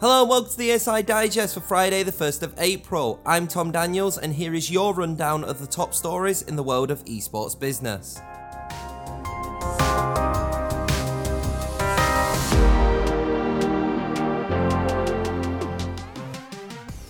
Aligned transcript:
Hello 0.00 0.24
welcome 0.24 0.50
to 0.50 0.56
the 0.56 0.70
ESI 0.70 1.04
Digest 1.04 1.52
for 1.52 1.60
Friday, 1.60 2.02
the 2.02 2.10
1st 2.10 2.42
of 2.42 2.54
April. 2.56 3.20
I'm 3.26 3.46
Tom 3.46 3.70
Daniels, 3.70 4.16
and 4.16 4.32
here 4.32 4.54
is 4.54 4.70
your 4.70 4.94
rundown 4.94 5.44
of 5.44 5.60
the 5.60 5.66
top 5.66 5.92
stories 5.92 6.40
in 6.40 6.56
the 6.56 6.62
world 6.62 6.90
of 6.90 7.04
esports 7.04 7.60
business. 7.60 8.18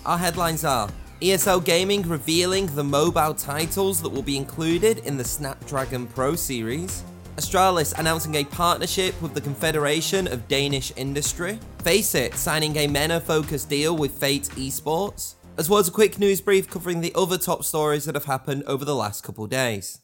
Our 0.05 0.17
headlines 0.17 0.65
are 0.65 0.89
ESL 1.21 1.63
Gaming 1.63 2.01
revealing 2.01 2.65
the 2.75 2.83
mobile 2.83 3.33
titles 3.33 4.01
that 4.01 4.09
will 4.09 4.21
be 4.21 4.35
included 4.35 4.97
in 5.05 5.15
the 5.15 5.23
Snapdragon 5.23 6.07
Pro 6.07 6.35
series. 6.35 7.05
Astralis 7.37 7.97
announcing 7.97 8.35
a 8.35 8.43
partnership 8.43 9.19
with 9.21 9.33
the 9.33 9.41
Confederation 9.41 10.27
of 10.27 10.47
Danish 10.47 10.91
Industry. 10.97 11.59
FACEIT 11.79 12.35
signing 12.35 12.75
a 12.75 12.87
MENA-focused 12.87 13.69
deal 13.69 13.95
with 13.95 14.11
Fate 14.11 14.49
Esports. 14.55 15.35
As 15.57 15.69
well 15.69 15.79
as 15.79 15.87
a 15.87 15.91
quick 15.91 16.19
news 16.19 16.41
brief 16.41 16.69
covering 16.69 17.01
the 17.01 17.13
other 17.15 17.37
top 17.37 17.63
stories 17.63 18.05
that 18.05 18.15
have 18.15 18.25
happened 18.25 18.63
over 18.67 18.83
the 18.83 18.95
last 18.95 19.23
couple 19.23 19.47
days. 19.47 20.01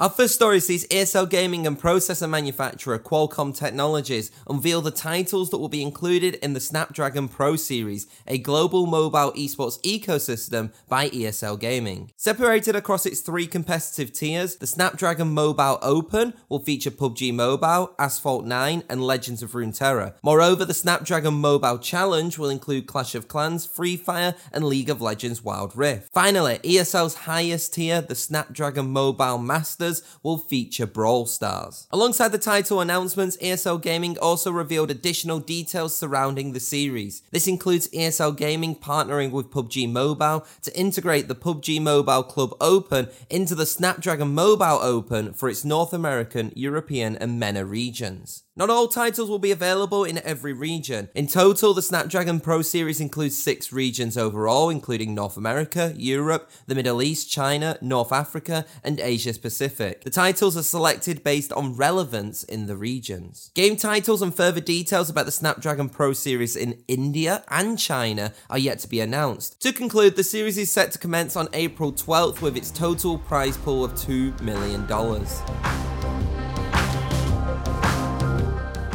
Our 0.00 0.08
first 0.08 0.34
story 0.34 0.60
sees 0.60 0.86
ESL 0.86 1.28
Gaming 1.28 1.66
and 1.66 1.78
processor 1.78 2.26
manufacturer 2.26 2.98
Qualcomm 2.98 3.54
Technologies 3.54 4.30
unveil 4.48 4.80
the 4.80 4.90
titles 4.90 5.50
that 5.50 5.58
will 5.58 5.68
be 5.68 5.82
included 5.82 6.36
in 6.36 6.54
the 6.54 6.58
Snapdragon 6.58 7.28
Pro 7.28 7.54
series, 7.56 8.06
a 8.26 8.38
global 8.38 8.86
mobile 8.86 9.30
esports 9.32 9.78
ecosystem 9.82 10.72
by 10.88 11.10
ESL 11.10 11.60
Gaming. 11.60 12.12
Separated 12.16 12.74
across 12.74 13.04
its 13.04 13.20
three 13.20 13.46
competitive 13.46 14.10
tiers, 14.10 14.56
the 14.56 14.66
Snapdragon 14.66 15.34
Mobile 15.34 15.78
Open 15.82 16.32
will 16.48 16.60
feature 16.60 16.90
PUBG 16.90 17.34
Mobile, 17.34 17.94
Asphalt 17.98 18.46
9, 18.46 18.84
and 18.88 19.02
Legends 19.02 19.42
of 19.42 19.52
Runeterra. 19.52 20.14
Moreover, 20.22 20.64
the 20.64 20.72
Snapdragon 20.72 21.34
Mobile 21.34 21.78
Challenge 21.78 22.38
will 22.38 22.48
include 22.48 22.86
Clash 22.86 23.14
of 23.14 23.28
Clans, 23.28 23.66
Free 23.66 23.98
Fire, 23.98 24.34
and 24.50 24.64
League 24.64 24.88
of 24.88 25.02
Legends 25.02 25.44
Wild 25.44 25.76
Rift. 25.76 26.10
Finally, 26.14 26.58
ESL's 26.60 27.14
highest 27.26 27.74
tier, 27.74 28.00
the 28.00 28.14
Snapdragon 28.14 28.90
Mobile 28.90 29.36
Masters, 29.36 29.89
will 30.22 30.38
feature 30.38 30.86
Brawl 30.86 31.26
Stars. 31.26 31.86
Alongside 31.90 32.32
the 32.32 32.38
title 32.38 32.80
announcements, 32.80 33.36
ESL 33.38 33.82
Gaming 33.82 34.18
also 34.18 34.50
revealed 34.50 34.90
additional 34.90 35.40
details 35.40 35.96
surrounding 35.96 36.52
the 36.52 36.60
series. 36.60 37.22
This 37.30 37.46
includes 37.46 37.88
ESL 37.88 38.36
Gaming 38.36 38.74
partnering 38.74 39.30
with 39.30 39.50
PUBG 39.50 39.90
Mobile 39.90 40.46
to 40.62 40.78
integrate 40.78 41.28
the 41.28 41.34
PUBG 41.34 41.80
Mobile 41.80 42.22
Club 42.22 42.54
Open 42.60 43.08
into 43.28 43.54
the 43.54 43.66
Snapdragon 43.66 44.34
Mobile 44.34 44.78
Open 44.80 45.32
for 45.32 45.48
its 45.48 45.64
North 45.64 45.92
American, 45.92 46.52
European, 46.54 47.16
and 47.16 47.38
MENA 47.38 47.64
regions. 47.64 48.44
Not 48.60 48.68
all 48.68 48.88
titles 48.88 49.30
will 49.30 49.38
be 49.38 49.52
available 49.52 50.04
in 50.04 50.18
every 50.18 50.52
region. 50.52 51.08
In 51.14 51.26
total, 51.26 51.72
the 51.72 51.80
Snapdragon 51.80 52.40
Pro 52.40 52.60
series 52.60 53.00
includes 53.00 53.42
six 53.42 53.72
regions 53.72 54.18
overall, 54.18 54.68
including 54.68 55.14
North 55.14 55.38
America, 55.38 55.94
Europe, 55.96 56.50
the 56.66 56.74
Middle 56.74 57.00
East, 57.00 57.30
China, 57.30 57.78
North 57.80 58.12
Africa, 58.12 58.66
and 58.84 59.00
Asia 59.00 59.32
Pacific. 59.32 59.79
The 59.80 60.10
titles 60.10 60.58
are 60.58 60.62
selected 60.62 61.24
based 61.24 61.54
on 61.54 61.74
relevance 61.74 62.44
in 62.44 62.66
the 62.66 62.76
regions. 62.76 63.50
Game 63.54 63.76
titles 63.76 64.20
and 64.20 64.34
further 64.34 64.60
details 64.60 65.08
about 65.08 65.24
the 65.24 65.32
Snapdragon 65.32 65.88
Pro 65.88 66.12
series 66.12 66.54
in 66.54 66.84
India 66.86 67.42
and 67.48 67.78
China 67.78 68.34
are 68.50 68.58
yet 68.58 68.78
to 68.80 68.88
be 68.88 69.00
announced. 69.00 69.62
To 69.62 69.72
conclude, 69.72 70.16
the 70.16 70.22
series 70.22 70.58
is 70.58 70.70
set 70.70 70.92
to 70.92 70.98
commence 70.98 71.34
on 71.34 71.48
April 71.54 71.94
12th 71.94 72.42
with 72.42 72.58
its 72.58 72.70
total 72.70 73.16
prize 73.16 73.56
pool 73.56 73.82
of 73.82 73.92
$2 73.92 74.38
million. 74.42 74.86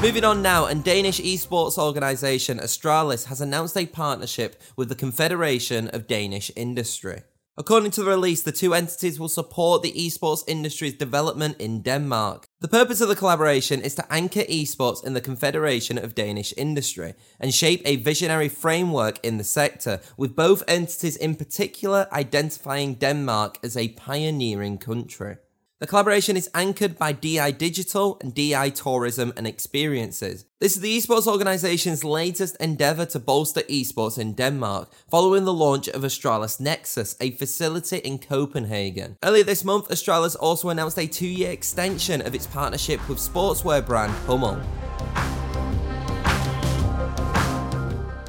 Moving 0.02 0.23
on 0.23 0.43
now, 0.43 0.67
and 0.67 0.83
Danish 0.83 1.20
esports 1.20 1.80
organisation 1.80 2.60
Astralis 2.60 3.26
has 3.26 3.42
announced 3.42 3.76
a 3.76 3.87
partnership 3.87 4.61
with 4.76 4.89
the 4.89 4.95
Confederation 4.95 5.87
of 5.87 6.05
Danish 6.05 6.52
Industry. 6.55 7.23
According 7.58 7.92
to 7.92 8.04
the 8.04 8.10
release, 8.10 8.42
the 8.42 8.52
two 8.52 8.73
entities 8.73 9.17
will 9.17 9.30
support 9.30 9.82
the 9.82 9.93
esports 9.93 10.43
industry's 10.45 10.93
development 10.93 11.55
in 11.58 11.82
Denmark. 11.82 12.48
The 12.60 12.67
purpose 12.67 12.99
of 12.99 13.08
the 13.08 13.16
collaboration 13.16 13.80
is 13.80 13.95
to 13.95 14.14
anchor 14.14 14.42
esports 14.42 15.05
in 15.05 15.14
the 15.14 15.21
Confederation 15.21 15.98
of 15.98 16.16
Danish 16.16 16.54
Industry 16.58 17.14
and 17.39 17.54
shape 17.54 17.82
a 17.86 17.95
visionary 17.95 18.49
framework 18.49 19.23
in 19.23 19.38
the 19.38 19.45
sector, 19.45 20.02
with 20.17 20.36
both 20.36 20.64
entities 20.67 21.16
in 21.16 21.36
particular 21.36 22.10
identifying 22.11 22.95
Denmark 22.95 23.60
as 23.64 23.77
a 23.77 23.87
pioneering 23.89 24.77
country. 24.77 25.37
The 25.81 25.87
collaboration 25.87 26.37
is 26.37 26.49
anchored 26.53 26.97
by 26.97 27.11
DI 27.11 27.52
Digital 27.52 28.17
and 28.21 28.33
DI 28.33 28.69
Tourism 28.69 29.33
and 29.36 29.45
Experiences. 29.45 30.45
This 30.61 30.77
is 30.77 30.81
the 30.81 30.97
esports 30.97 31.27
organization's 31.27 32.05
latest 32.05 32.55
endeavor 32.61 33.05
to 33.08 33.19
bolster 33.19 33.59
esports 33.63 34.17
in 34.17 34.36
Denmark, 34.36 34.89
following 35.11 35.43
the 35.43 35.52
launch 35.52 35.89
of 35.89 36.03
Astralis 36.03 36.61
Nexus, 36.61 37.17
a 37.19 37.31
facility 37.31 37.97
in 37.97 38.19
Copenhagen. 38.19 39.17
Earlier 39.21 39.43
this 39.43 39.65
month, 39.65 39.89
Astralis 39.89 40.37
also 40.39 40.69
announced 40.69 40.97
a 40.97 41.08
two 41.08 41.27
year 41.27 41.52
extension 41.52 42.21
of 42.21 42.33
its 42.33 42.47
partnership 42.47 43.05
with 43.09 43.17
sportswear 43.17 43.86
brand 43.86 44.13
Hummel. 44.27 44.61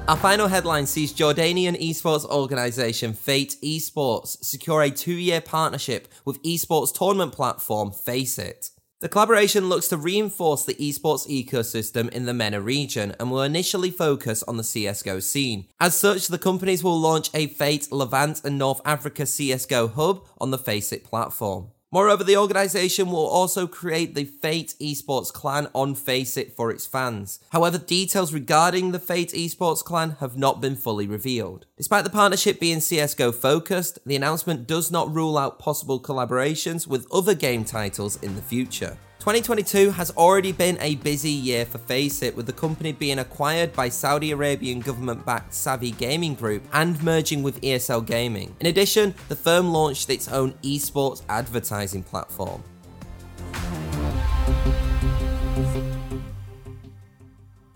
Our 0.09 0.17
final 0.17 0.47
headline 0.47 0.87
sees 0.87 1.13
Jordanian 1.13 1.77
esports 1.83 2.25
organization 2.27 3.13
Fate 3.13 3.57
Esports 3.61 4.37
secure 4.41 4.83
a 4.83 4.91
two 4.91 5.17
year 5.17 5.41
partnership 5.41 6.07
with 6.25 6.41
esports 6.45 6.95
tournament 6.95 7.33
platform 7.33 7.91
FACEIT. 7.91 8.71
The 9.01 9.09
collaboration 9.09 9.69
looks 9.69 9.89
to 9.89 9.97
reinforce 9.97 10.65
the 10.65 10.75
esports 10.75 11.27
ecosystem 11.27 12.09
in 12.11 12.25
the 12.25 12.33
MENA 12.33 12.61
region 12.61 13.17
and 13.19 13.33
will 13.33 13.43
initially 13.43 13.91
focus 13.91 14.45
on 14.45 14.57
the 14.57 14.63
CSGO 14.63 15.21
scene. 15.21 15.67
As 15.81 15.97
such, 15.97 16.29
the 16.29 16.39
companies 16.39 16.85
will 16.85 17.01
launch 17.01 17.29
a 17.35 17.49
Fate 17.49 17.91
Levant 17.91 18.45
and 18.45 18.57
North 18.57 18.81
Africa 18.85 19.25
CSGO 19.25 19.93
hub 19.93 20.25
on 20.39 20.53
the 20.53 20.59
FACEIT 20.59 21.03
platform. 21.03 21.73
Moreover, 21.93 22.25
the 22.25 22.37
organization 22.37 23.11
will 23.11 23.27
also 23.27 23.69
create 23.69 24.15
the 24.15 24.25
Fate 24.25 24.75
Esports 24.81 25.33
clan 25.33 25.69
on 25.73 25.95
FACEIT 25.95 26.53
for 26.53 26.71
its 26.73 26.85
fans. 26.85 27.39
However, 27.51 27.79
details 27.79 28.35
regarding 28.35 28.91
the 28.91 28.99
Fate 28.99 29.33
Esports 29.33 29.85
clan 29.85 30.17
have 30.19 30.37
not 30.37 30.61
been 30.61 30.75
fully 30.75 31.07
revealed. 31.07 31.67
Despite 31.77 32.03
the 32.03 32.11
partnership 32.11 32.59
being 32.59 32.79
CSGO 32.79 33.33
focused, 33.33 34.01
the 34.05 34.17
announcement 34.17 34.67
does 34.67 34.91
not 34.91 35.15
rule 35.15 35.39
out 35.39 35.61
possible 35.61 36.01
collaborations 36.01 36.89
with 36.89 37.07
other 37.13 37.35
game 37.35 37.65
titles 37.65 38.21
in 38.21 38.35
the 38.35 38.43
future. 38.43 38.99
2022 39.19 39.91
has 39.91 40.11
already 40.13 40.53
been 40.53 40.79
a 40.81 40.95
busy 40.97 41.31
year 41.31 41.65
for 41.65 41.79
FACEIT, 41.79 42.37
with 42.37 42.47
the 42.47 42.53
company 42.53 42.93
being 42.93 43.19
acquired 43.19 43.73
by 43.73 43.89
Saudi 43.89 44.31
Arabian 44.31 44.79
government 44.79 45.25
backed 45.25 45.53
Savvy 45.53 45.91
Gaming 45.91 46.35
Group 46.35 46.63
and 46.73 47.03
merging 47.03 47.43
with 47.43 47.61
ESL 47.61 48.07
Gaming. 48.07 48.55
In 48.61 48.67
addition, 48.67 49.15
the 49.29 49.35
firm 49.35 49.73
launched 49.73 50.11
its 50.11 50.29
own 50.29 50.53
esports 50.63 51.23
advertising 51.29 52.05
platform. 52.05 52.63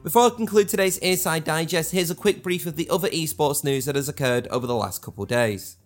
Before 0.03 0.27
I 0.27 0.31
conclude 0.31 0.69
today's 0.69 1.01
ESI 1.01 1.43
Digest, 1.43 1.93
here's 1.93 2.11
a 2.11 2.15
quick 2.15 2.43
brief 2.43 2.65
of 2.67 2.77
the 2.77 2.89
other 2.89 3.09
esports 3.09 3.65
news 3.65 3.87
that 3.87 3.97
has 3.97 4.09
occurred 4.09 4.47
over 4.49 4.67
the 4.67 4.75
last 4.75 5.03
couple 5.03 5.27
days. 5.27 5.77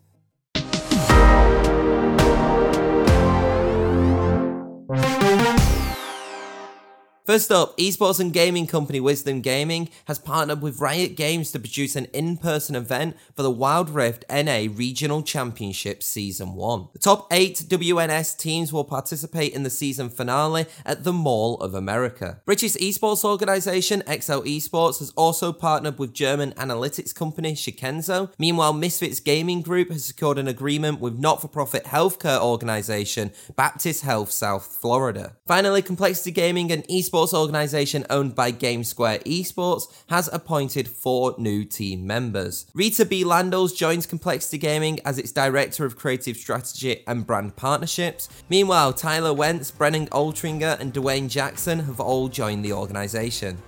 First 7.25 7.51
up, 7.51 7.79
esports 7.79 8.21
and 8.21 8.35
gaming 8.35 8.67
company 8.67 9.01
Wisdom 9.01 9.41
Gaming 9.41 9.89
has 10.05 10.19
partnered 10.19 10.61
with 10.61 10.79
Riot 10.79 11.17
Games 11.17 11.51
to 11.53 11.59
produce 11.59 11.97
an 11.97 12.05
in 12.13 12.37
person 12.37 12.77
event 12.77 13.17
for 13.35 13.43
the 13.43 13.51
Wild 13.51 13.89
Rift 13.89 14.27
NA 14.29 14.67
Regional 14.71 15.23
Championship 15.23 16.03
Season 16.03 16.53
1. 16.53 16.89
The 16.93 16.99
top 16.99 17.27
8 17.33 17.65
WNS 17.67 18.37
teams 18.37 18.75
will 18.75 18.85
participate 18.85 19.55
in 19.55 19.63
the 19.63 19.71
season 19.71 20.11
finale 20.11 20.67
at 20.85 21.05
the 21.05 21.15
Mall 21.15 21.57
of 21.61 21.73
America. 21.73 22.43
British 22.45 22.75
esports 22.75 23.25
organisation 23.25 24.03
Excel 24.07 24.43
Esports 24.43 24.99
has 24.99 25.11
also 25.13 25.51
partnered 25.51 25.99
with 25.99 26.13
German 26.13 26.53
analytics 26.59 27.15
company 27.15 27.55
Shikenzo. 27.55 28.35
Meanwhile, 28.39 28.75
Misfits 28.75 29.21
Gaming 29.21 29.63
Group 29.63 29.91
has 29.91 30.05
secured 30.05 30.37
an 30.37 30.47
agreement 30.47 31.01
with 31.01 31.19
not 31.19 31.41
for 31.41 31.49
profit 31.49 31.85
healthcare 31.85 32.43
organisation 32.43 33.33
Baptist 33.57 34.03
Health 34.03 34.31
South 34.31 34.67
Florida. 34.67 35.39
Finally, 35.47 35.81
Complexity 35.81 36.31
Gaming 36.31 36.71
and 36.71 36.87
esports 36.89 37.14
esports 37.15 37.33
organization 37.33 38.05
owned 38.11 38.35
by 38.35 38.51
GameSquare 38.51 39.23
Esports 39.23 39.85
has 40.09 40.29
appointed 40.33 40.89
four 40.89 41.37
new 41.39 41.65
team 41.65 42.09
members. 42.09 42.67
Rita 42.75 43.05
B. 43.05 43.23
Landals 43.23 43.77
joins 43.77 44.05
Complexity 44.05 44.59
Gaming 44.59 44.99
as 45.05 45.17
its 45.17 45.31
Director 45.31 45.85
of 45.85 45.97
Creative 45.97 46.37
Strategy 46.37 47.05
and 47.07 47.25
Brand 47.25 47.55
Partnerships. 47.55 48.29
Meanwhile, 48.49 48.95
Tyler 48.95 49.33
Wentz, 49.33 49.71
Brennan 49.71 50.09
Altringer, 50.09 50.81
and 50.81 50.93
Dwayne 50.93 51.29
Jackson 51.29 51.79
have 51.79 52.01
all 52.01 52.27
joined 52.27 52.65
the 52.65 52.73
organization. 52.73 53.63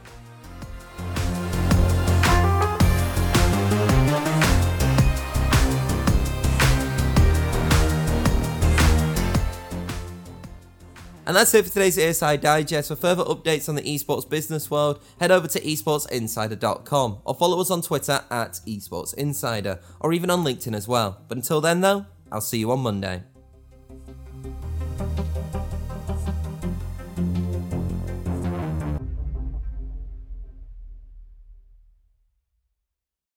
And 11.26 11.34
that's 11.34 11.52
it 11.55 11.64
for 11.64 11.73
today's 11.73 11.96
ESI 11.96 12.40
Digest. 12.40 12.88
For 12.88 12.96
further 12.96 13.25
updates 13.25 13.69
on 13.69 13.75
the 13.75 13.82
esports 13.82 14.28
business 14.28 14.70
world, 14.70 15.02
head 15.19 15.32
over 15.32 15.49
to 15.49 15.61
esportsinsider.com 15.61 17.19
or 17.25 17.34
follow 17.34 17.61
us 17.61 17.70
on 17.70 17.82
Twitter 17.82 18.25
at 18.31 18.61
esportsinsider 18.67 19.81
or 20.00 20.12
even 20.12 20.31
on 20.31 20.44
LinkedIn 20.44 20.75
as 20.75 20.87
well. 20.87 21.20
But 21.26 21.38
until 21.38 21.61
then, 21.61 21.81
though, 21.81 22.06
I'll 22.31 22.40
see 22.40 22.58
you 22.58 22.70
on 22.70 22.81
Monday. 22.81 23.25